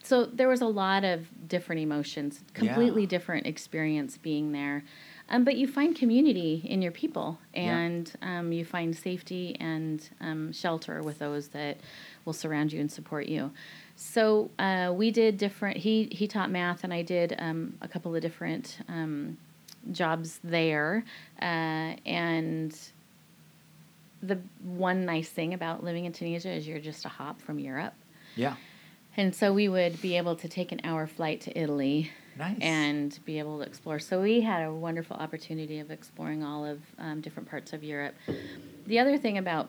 [0.03, 3.09] so there was a lot of different emotions, completely Yeah.
[3.09, 4.83] different experience being there.
[5.31, 7.77] Um, but you find community in your people, Yeah.
[7.79, 11.79] and um, you find safety and um, shelter with those that
[12.25, 13.51] will surround you and support you.
[13.97, 15.79] So uh, we did different.
[15.79, 19.39] He he taught math, and I did um, a couple of different um,
[19.91, 21.05] jobs there.
[21.41, 22.77] Uh, and
[24.23, 27.95] the one nice thing about living in Tunisia is you're just a hop from Europe.
[28.37, 28.55] yeah.
[29.15, 32.59] And so we would be able to take an hour flight to Italy Nice.
[32.61, 33.99] and be able to explore.
[33.99, 38.15] So we had a wonderful opportunity of exploring all of um, different parts of Europe.
[38.87, 39.69] The other thing about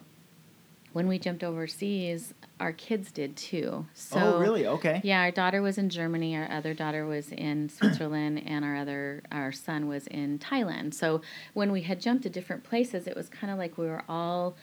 [0.93, 3.86] when we jumped overseas, our kids did too.
[3.93, 4.65] So oh, really?
[4.67, 5.02] Okay.
[5.04, 9.23] Yeah, our daughter was in Germany, our other daughter was in Switzerland, and our other
[9.32, 10.93] our son was in Thailand.
[10.93, 11.21] So
[11.54, 14.56] when we had jumped to different places, it was kind of like we were all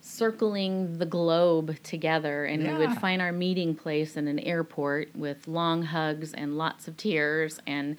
[0.00, 5.48] circling the globe together and we would find our meeting place in an airport with
[5.48, 7.96] long hugs and lots of tears and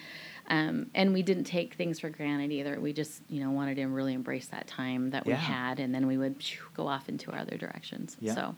[0.49, 2.79] um, and we didn't take things for granted either.
[2.79, 6.07] We just, you know, wanted to really embrace that time that we had, and then
[6.07, 8.17] we would phew, go off into our other directions.
[8.19, 8.33] Yeah.
[8.33, 8.55] So,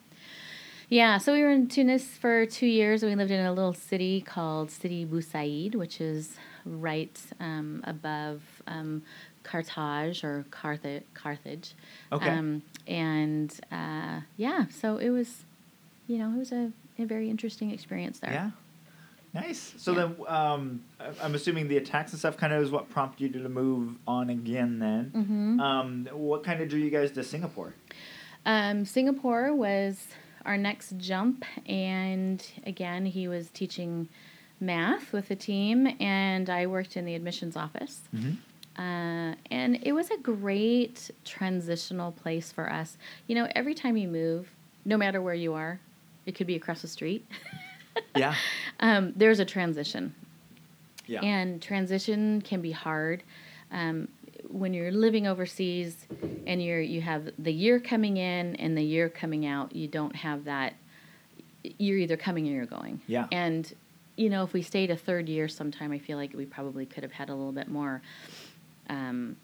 [0.87, 3.03] yeah, so we were in Tunis for two years.
[3.03, 7.81] And we lived in a little city called Sidi Bou Said, which is right um,
[7.85, 9.03] above um,
[9.43, 11.03] Carthage or Carthage.
[11.13, 11.73] Carthage.
[12.11, 12.29] Okay.
[12.29, 15.43] Um, and uh, yeah, so it was,
[16.07, 18.31] you know, it was a, a very interesting experience there.
[18.31, 18.51] Yeah.
[19.33, 19.73] Nice.
[19.77, 19.99] So Yeah.
[20.07, 20.81] then, um,
[21.21, 24.29] I'm assuming the attacks and stuff kind of is what prompted you to move on
[24.29, 24.79] again.
[24.79, 25.61] Then, Mhm.
[25.61, 27.73] um, what kind of drew you guys to Singapore?
[28.45, 30.07] Um, Singapore was
[30.45, 34.09] our next jump, and again, he was teaching
[34.59, 38.01] math with the team, and I worked in the admissions office.
[38.13, 38.31] Mm-hmm.
[38.77, 42.97] Uh, and it was a great transitional place for us.
[43.27, 44.49] You know, every time you move,
[44.85, 45.79] no matter where you are,
[46.25, 47.25] it could be across the street.
[48.15, 48.35] Yeah.
[48.79, 50.15] um, there's a transition.
[51.07, 51.19] Yeah.
[51.21, 53.21] And transition can be hard.
[53.69, 54.07] Um,
[54.47, 56.05] when you're living overseas
[56.47, 60.15] and you're you have the year coming in and the year coming out, you don't
[60.15, 60.73] have that.
[61.63, 63.01] You're either coming or you're going.
[63.07, 63.27] Yeah.
[63.31, 63.71] And
[64.15, 67.03] you know, if we stayed a third year, sometime I feel like we probably could
[67.03, 68.01] have had a little bit more.
[68.91, 69.37] Um,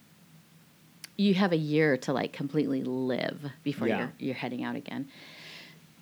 [1.16, 3.98] you have a year to like completely live before Yeah.
[3.98, 5.08] you're you're heading out again.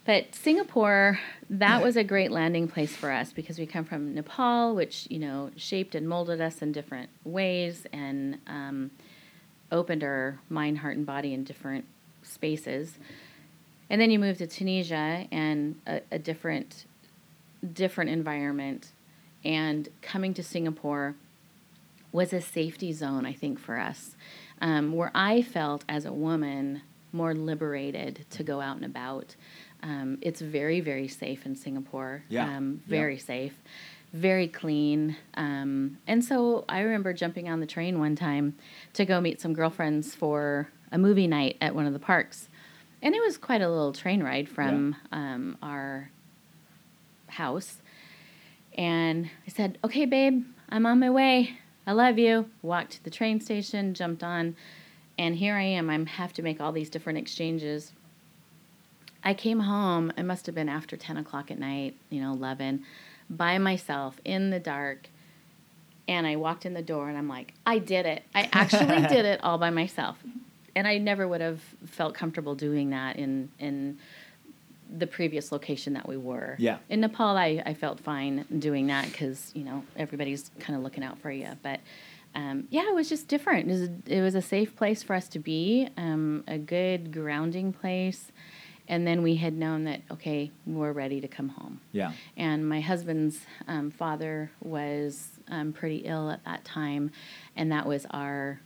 [0.06, 4.76] But Singapore, that was a great landing place for us because we come from Nepal,
[4.76, 8.92] which you know shaped and molded us in different ways and um,
[9.72, 11.86] opened our mind, heart, and body in different
[12.24, 12.96] spaces.
[13.90, 16.86] And then you move to Tunisia and a, a different,
[17.74, 18.92] different environment,
[19.44, 21.16] and coming to Singapore
[22.16, 24.16] was a safety zone, I think, for us,
[24.62, 29.36] um, where I felt as a woman more liberated to go out and about.
[29.84, 32.24] Um, it's very, very safe in Singapore.
[32.30, 32.46] Yeah.
[32.56, 32.90] Um, Yeah.
[33.00, 33.56] very safe,
[34.14, 35.18] very clean.
[35.34, 38.56] Um, and so I remember jumping on the train one time
[38.94, 42.48] to go meet some girlfriends for a movie night at one of the parks.
[43.02, 46.10] And it was quite a little train ride from um, our
[47.28, 47.82] house.
[48.78, 51.60] And I said, okay, babe, I'm on my way.
[51.88, 52.50] I love you.
[52.62, 54.56] Walked to the train station, jumped on,
[55.18, 55.90] and here I am.
[55.90, 57.92] I have to make all these different exchanges.
[59.24, 62.86] I came home, it must have been after 10 o'clock at night, you know, 11,
[63.30, 65.10] by myself in the dark.
[66.08, 68.24] And I walked in the door and I'm like, I did it.
[68.36, 70.18] I actually did it all by myself.
[70.76, 73.98] And I never would have felt comfortable doing that in, in
[74.98, 76.56] the previous location that we were.
[76.60, 76.78] Yeah.
[76.90, 81.04] In Nepal, I, I felt fine doing that because, you know, everybody's kind of looking
[81.04, 81.50] out for you.
[81.64, 81.80] But
[82.36, 83.68] um, yeah, it was just different.
[83.68, 87.74] It was, it was a safe place for us to be, um, a good grounding
[87.74, 88.32] place.
[88.88, 91.82] And then we had known that, okay, we're ready to come home.
[91.92, 92.12] Yeah.
[92.38, 97.10] And my husband's um, father was um, pretty ill at that time,
[97.56, 98.60] and that was our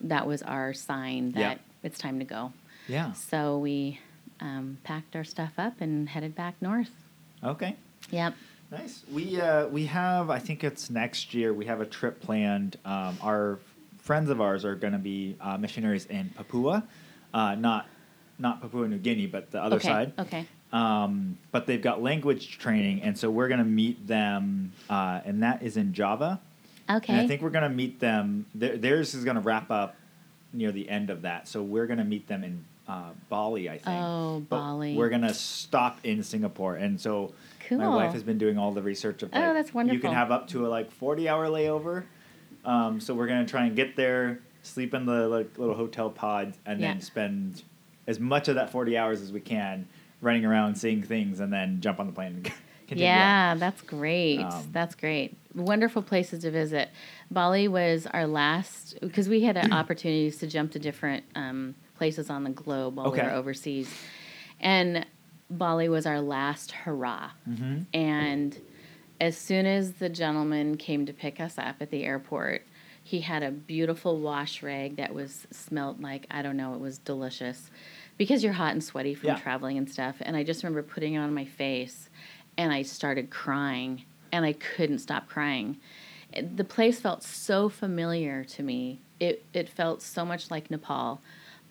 [0.00, 1.54] that was our sign that Yeah.
[1.82, 2.52] it's time to go.
[2.88, 3.12] Yeah.
[3.12, 4.00] So we
[4.40, 6.90] um, packed our stuff up and headed back north.
[7.42, 7.76] Okay.
[8.10, 8.34] Yep.
[8.70, 9.02] Nice.
[9.12, 11.54] We uh, we have I think it's next year.
[11.54, 12.78] We have a trip planned.
[12.84, 13.58] Um, our
[13.98, 16.84] friends of ours are going to be uh, missionaries in Papua,
[17.34, 17.86] uh, not
[18.38, 19.88] not Papua New Guinea, but the other okay.
[19.88, 20.12] side.
[20.18, 20.46] Okay.
[20.72, 25.42] Um, but they've got language training, and so we're going to meet them, uh, and
[25.42, 26.40] that is in Java.
[26.90, 27.12] Okay.
[27.12, 28.46] And I think we're going to meet them.
[28.54, 29.96] Their, theirs is going to wrap up
[30.52, 33.68] near the end of that, so we're going to meet them in uh, Bali.
[33.68, 33.96] I think.
[33.96, 34.94] Oh, But Bali.
[34.94, 37.34] We're going to stop in Singapore, and so
[37.70, 39.30] my wife has been doing all the research of.
[39.32, 42.04] Oh, like, that's You can have up to a like forty-hour layover.
[42.64, 46.10] Um, so we're going to try and get there, sleep in the like, little hotel
[46.10, 47.62] pods, and then spend
[48.06, 49.86] as much of that forty hours as we can
[50.20, 52.44] running around, seeing things, and then jump on the plane and
[52.88, 53.04] continue.
[53.04, 53.10] on.
[53.10, 54.40] Yeah, that's great.
[54.40, 55.36] Um, that's great.
[55.54, 56.90] Wonderful places to visit.
[57.30, 62.44] Bali was our last because we had opportunities to jump to different um, places on
[62.44, 63.26] the globe while we Okay.
[63.26, 63.92] were overseas,
[64.60, 65.06] and
[65.50, 67.30] Bali was our last hurrah.
[67.48, 67.82] Mm-hmm.
[67.94, 68.58] And
[69.20, 72.62] as soon as the gentleman came to pick us up at the airport,
[73.02, 76.98] he had a beautiful wash rag that was smelt like I don't know, it was
[76.98, 77.70] delicious
[78.18, 79.36] because you're hot and sweaty from Yeah.
[79.38, 80.16] traveling and stuff.
[80.20, 82.08] And I just remember putting it on my face,
[82.58, 85.76] and I started crying, and I couldn't stop crying.
[86.32, 89.00] It- the place felt so familiar to me.
[89.20, 91.20] It it felt so much like Nepal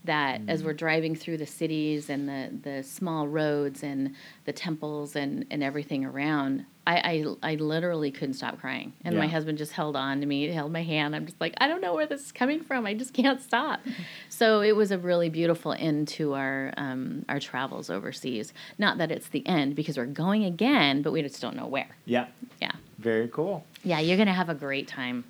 [0.05, 0.65] that as Mm.
[0.65, 4.15] we're driving through the cities and the, the small roads and
[4.45, 8.93] the temples and, and everything around, I, I, I literally couldn't stop crying.
[9.03, 11.15] And my husband just held on to me, held my hand.
[11.15, 12.85] I'm just like, I don't know where this is coming from.
[12.85, 13.79] I just can't stop.
[14.29, 18.53] so it was a really beautiful end to our, um, our travels overseas.
[18.77, 21.89] Not that it's the end because we're going again, but we just don't know where.
[22.05, 22.27] Yeah.
[22.61, 22.73] Yeah.
[22.99, 23.65] Very cool.
[23.83, 25.23] Yeah, you're going to have a great time.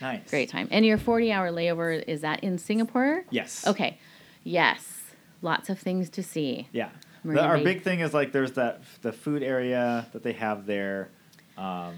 [0.00, 0.28] Nice.
[0.30, 0.68] Great time.
[0.70, 3.24] And your 40 hour layover, is that in Singapore?
[3.30, 3.66] Yes.
[3.66, 3.98] Okay.
[4.48, 5.02] Yes.
[5.42, 6.68] Lots of things to see.
[6.72, 6.88] Yeah.
[7.24, 7.64] The, our Bay.
[7.64, 11.10] big thing is like there's that the food area that they have there.
[11.56, 11.94] Um,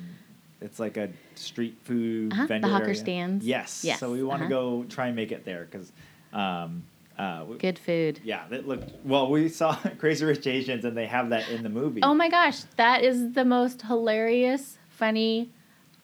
[0.61, 2.95] it's like a street food Uh-huh, the vendor hawker area.
[2.97, 3.47] stands.
[3.47, 3.83] Yes.
[3.85, 4.55] Yes, So we want to uh-huh.
[4.55, 5.93] go try and make it there because,
[6.33, 6.83] um,
[7.19, 8.21] uh, we- Good food.
[8.25, 9.31] yeah, that looked well.
[9.31, 12.03] We saw Crazy Rich Asians and they have that in the movie.
[12.03, 15.51] Oh my gosh, that is the most hilarious, funny,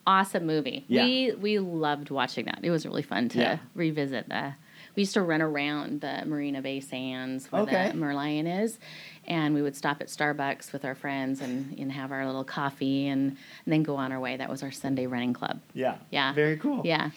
[0.06, 0.84] awesome movie.
[0.88, 1.04] Yeah.
[1.04, 2.60] We we loved watching that.
[2.62, 3.58] It was really fun to Yeah.
[3.74, 4.54] revisit the.
[4.96, 7.90] We used to run around the Marina Bay Sands where Okay.
[7.92, 8.78] the Merlion is,
[9.26, 13.06] and we would stop at Starbucks with our friends and, and have our little coffee
[13.08, 13.30] and,
[13.66, 14.38] and then go on our way.
[14.38, 15.60] That was our Sunday running club.
[15.74, 15.96] Yeah.
[16.10, 16.32] Yeah.
[16.32, 16.80] Very cool.
[16.84, 17.10] Yeah,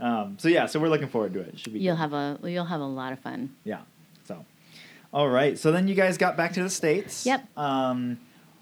[0.00, 1.58] Um, so yeah, so we're looking forward to it.
[1.58, 1.80] Should be.
[1.80, 2.00] you'll good.
[2.00, 3.54] have a you'll have a lot of fun.
[3.64, 3.80] Yeah.
[4.24, 4.44] So,
[5.12, 5.58] all right.
[5.58, 7.26] So then you guys got back to the states.
[7.26, 7.46] Yep.
[7.58, 8.18] Um,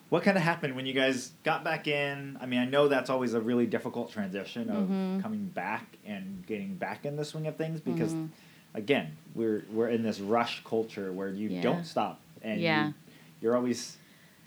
[0.09, 2.37] what kind of happened when you guys got back in?
[2.41, 5.23] I mean, I know that's always a really difficult transition of Mhm.
[5.23, 8.29] coming back and getting back in the swing of things because, Mhm.
[8.77, 11.63] Again, we're we're in this rush culture where you Yeah.
[11.63, 12.87] don't stop and Yeah.
[12.87, 12.95] you,
[13.41, 13.97] you're always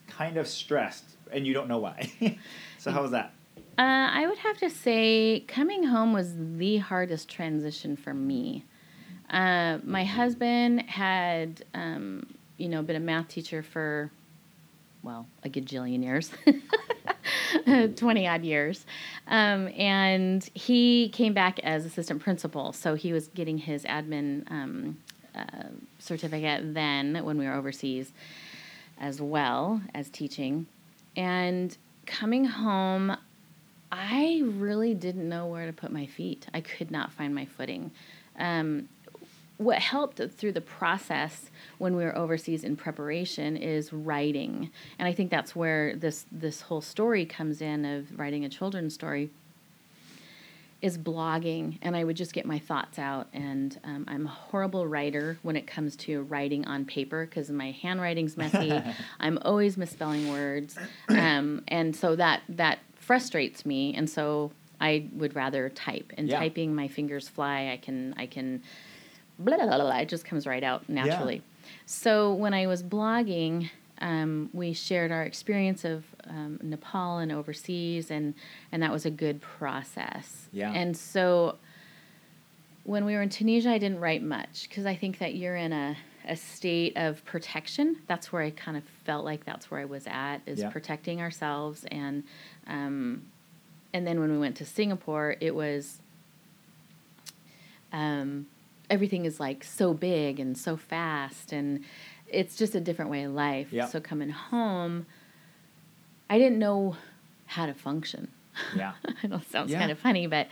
[0.07, 2.09] kind of stressed and you don't know why.
[2.77, 3.33] so how was that?
[3.77, 8.65] Uh, I would have to say coming home was the hardest transition for me.
[9.29, 12.25] Uh, my husband had, um,
[12.57, 14.11] you know, been a math teacher for,
[15.03, 16.31] well, a gajillion years,
[17.95, 18.85] 20 odd years.
[19.27, 22.73] Um, and he came back as assistant principal.
[22.73, 24.97] So he was getting his admin um,
[25.35, 28.11] uh, certificate then when we were overseas
[28.99, 30.67] as well as teaching.
[31.15, 33.15] And coming home,
[33.91, 36.47] I really didn't know where to put my feet.
[36.53, 37.91] I could not find my footing.
[38.37, 38.87] Um,
[39.59, 45.11] what helped through the process when we were overseas in preparation is writing, and I
[45.13, 49.29] think that's where this this whole story comes in of writing a children's story.
[50.81, 53.27] Is blogging, and I would just get my thoughts out.
[53.33, 57.71] And um, I'm a horrible writer when it comes to writing on paper because my
[57.71, 58.81] handwriting's messy.
[59.19, 60.77] I'm always misspelling words,
[61.09, 63.93] um, and so that that frustrates me.
[63.93, 66.13] And so I would rather type.
[66.17, 66.39] And Yeah.
[66.39, 67.71] typing, my fingers fly.
[67.73, 68.63] I can I can
[69.39, 71.35] blah, blah, blah, blah, it just comes right out naturally.
[71.35, 71.41] Yeah.
[71.85, 73.69] So when I was blogging,
[74.01, 78.33] um, we shared our experience of um, Nepal and overseas, and
[78.71, 80.47] and that was a good process.
[80.51, 80.71] Yeah.
[80.71, 81.57] And so
[82.83, 85.73] when we were in Tunisia, I didn't write much because I think that you're in
[85.73, 87.97] a a state of protection.
[88.07, 90.69] That's where I kind of felt like that's where I was at is Yeah.
[90.69, 92.23] protecting ourselves and
[92.67, 93.23] um,
[93.93, 95.99] and then when we went to Singapore, it was
[97.91, 98.45] um,
[98.89, 101.83] everything is like so big and so fast, and
[102.27, 103.67] it's just a different way of life.
[103.71, 103.85] Yeah.
[103.87, 105.05] So coming home,
[106.29, 106.95] I didn't know
[107.45, 108.29] how to function.
[108.75, 108.93] Yeah.
[109.23, 109.79] I know it sounds Yeah.
[109.79, 110.47] kind of funny, but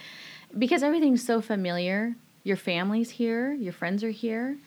[0.57, 4.57] because everything's so familiar, your family's here, your friends are here,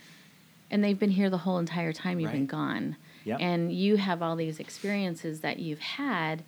[0.71, 2.97] and they've been here the whole entire time you've been gone.
[3.25, 3.39] Yep.
[3.41, 6.43] And you have all these experiences that you've had,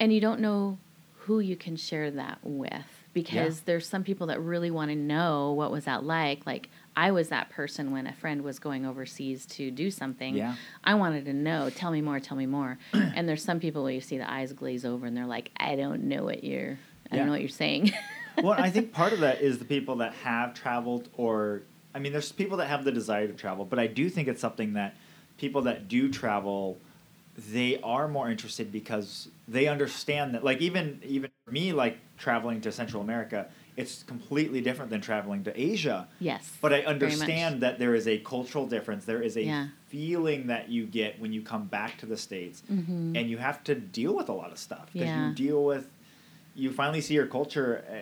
[0.00, 0.78] and you don't know
[1.20, 5.52] who you can share that with because there's some people that really want to know
[5.52, 6.46] what was that like.
[6.46, 10.36] Like I was that person when a friend was going overseas to do something.
[10.36, 10.56] Yeah.
[10.82, 12.78] I wanted to know, tell me more, tell me more.
[12.92, 15.76] and there's some people where you see the eyes glaze over and they're like, I
[15.76, 16.78] don't know what you're
[17.10, 17.18] I Yeah.
[17.18, 17.92] don't know what you're saying.
[18.42, 21.62] well, I think part of that is the people that have traveled, or
[21.94, 24.40] I mean, there's people that have the desire to travel, but I do think it's
[24.40, 24.96] something that
[25.38, 26.78] people that do travel,
[27.36, 30.42] they are more interested because they understand that.
[30.44, 35.44] Like even even for me, like traveling to Central America, it's completely different than traveling
[35.44, 36.08] to Asia.
[36.18, 36.50] yes.
[36.60, 39.04] But I understand that there is a cultural difference.
[39.04, 39.68] There is a Yeah.
[39.88, 43.16] feeling that you get when you come back to the states, Mhm.
[43.16, 45.28] and you have to deal with a lot of stuff because Yeah.
[45.28, 45.88] you deal with.
[46.54, 47.94] You finally see your culture uh,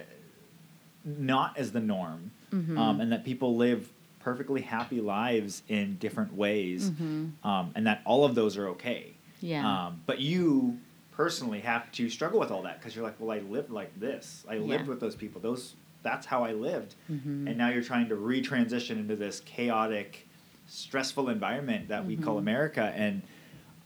[1.04, 2.78] not as the norm, Mhm.
[2.78, 3.90] um, and that people live
[4.20, 7.32] perfectly happy lives in different ways, Mhm.
[7.44, 9.14] um, and that all of those are okay.
[9.40, 9.86] Yeah.
[9.86, 10.78] Um, but you
[11.12, 14.44] personally have to struggle with all that because you're like, well, I lived like this.
[14.48, 14.90] I lived Yeah.
[14.90, 15.40] with those people.
[15.40, 16.96] Those that's how I lived.
[17.08, 17.46] Mhm.
[17.48, 20.26] And now you're trying to retransition into this chaotic,
[20.66, 22.40] stressful environment that we call Mhm.
[22.40, 22.92] America.
[22.96, 23.22] And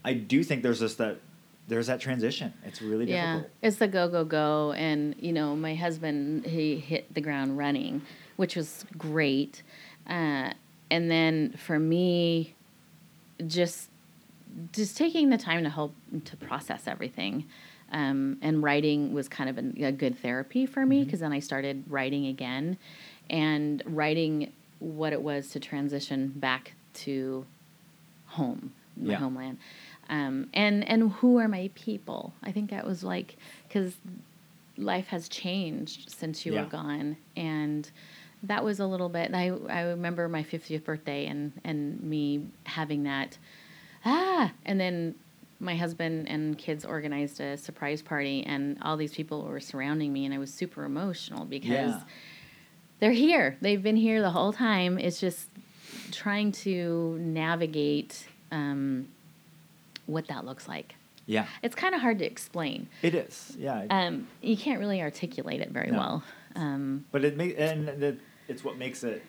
[0.03, 1.19] I do think there's just that
[1.69, 2.55] there's that transition.
[2.65, 3.53] It's really yeah, difficult.
[3.61, 8.03] it's the go go go, and you know, my husband he hit the ground running,
[8.37, 9.63] which was great.
[10.09, 10.53] Uh,
[10.91, 12.55] and then for me,
[13.47, 13.91] just
[14.73, 15.95] just taking the time to help
[16.25, 17.45] to process everything.
[17.93, 21.39] Um, and writing was kind of a, a good therapy for me because then I
[21.39, 22.79] started writing again
[23.31, 27.47] and writing what it was to transition back to
[28.27, 29.17] home, my Yeah.
[29.19, 29.59] homeland.
[30.09, 32.33] Um, and and who are my people?
[32.43, 33.37] I think that was like
[33.69, 33.95] because
[34.77, 36.63] life has changed since you Yeah.
[36.65, 37.89] were gone, and
[38.43, 39.33] that was a little bit.
[39.35, 43.39] I I remember my fiftieth birthday and and me having that
[44.05, 45.15] ah, and then
[45.59, 50.25] my husband and kids organized a surprise party, and all these people were surrounding me,
[50.25, 52.01] and I was super emotional because Yeah.
[53.01, 53.57] they're here.
[53.61, 54.99] They've been here the whole time.
[54.99, 55.49] It's just
[56.13, 59.09] trying to navigate um,
[60.07, 60.95] what that looks like.
[61.27, 61.47] Yeah.
[61.63, 62.89] It's kind of hard to explain.
[63.03, 63.57] It is.
[63.59, 63.87] Yeah.
[63.91, 65.99] Um, you can't really articulate it very No.
[65.99, 66.25] well.
[66.55, 68.17] Um, but it makes and the,
[68.49, 69.23] it's what makes it.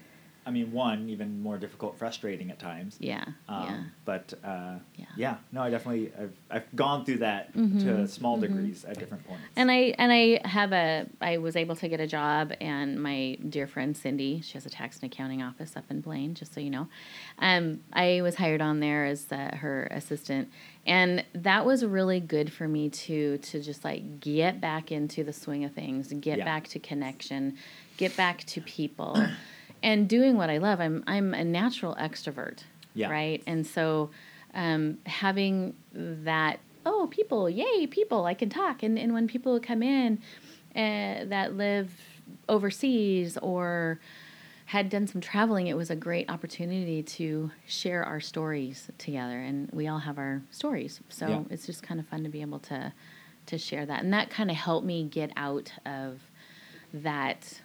[0.47, 2.95] I mean, one even more difficult, frustrating at times.
[3.01, 5.05] yeah, Um, yeah, But uh, Yeah.
[5.17, 8.41] yeah, no, I definitely I've I've gone through that to Mhm, small mhm.
[8.41, 9.43] degrees at different points.
[9.57, 13.37] and I and I have a I was able to get a job, and my
[13.49, 16.61] dear friend Cindy, she has a tax and accounting office up in Blaine, just so
[16.61, 16.87] you know.
[17.39, 20.49] Um, I was hired on there as uh, her assistant,
[20.85, 25.33] and that was really good for me to to just like get back into the
[25.33, 26.45] swing of things, get Yeah.
[26.45, 27.57] back to connection,
[27.97, 29.27] get back to people,
[29.87, 30.77] and doing what I love.
[30.85, 32.59] I'm I'm a natural extrovert,
[32.93, 33.09] Yeah.
[33.09, 33.41] right?
[33.51, 34.09] And so
[34.53, 39.81] um, having that oh people yay people I can talk and and when people come
[39.83, 40.09] in
[40.83, 41.89] uh, that live
[42.47, 43.99] overseas or
[44.65, 49.69] had done some traveling, it was a great opportunity to share our stories together, and
[49.71, 50.99] we all have our stories.
[51.07, 51.43] So Yeah.
[51.49, 52.91] it's just kind of fun to be able to
[53.51, 56.19] to share that, and that kind of helped me get out of
[56.93, 57.61] that.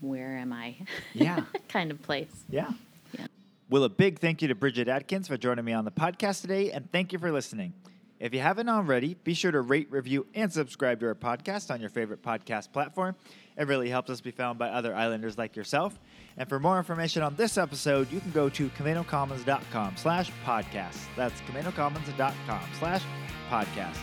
[0.00, 0.76] Where am I?
[1.14, 1.44] Yeah.
[1.68, 2.32] kind of place.
[2.48, 2.70] Yeah.
[3.18, 3.26] Yeah.
[3.70, 6.70] Well, a big thank you to Bridget Atkins for joining me on the podcast today,
[6.70, 7.72] and thank you for listening.
[8.20, 11.80] If you haven't already, be sure to rate, review, and subscribe to our podcast on
[11.80, 13.14] your favorite podcast platform.
[13.56, 15.98] It really helps us be found by other islanders like yourself.
[16.36, 20.98] And for more information on this episode, you can go to CaminoCommons.com slash podcast.
[21.16, 23.02] That's CaminoCommons.com slash
[23.50, 23.98] podcast.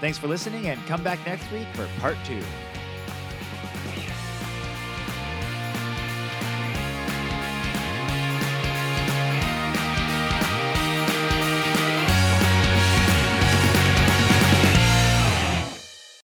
[0.00, 2.42] Thanks for listening, and come back next week for part two.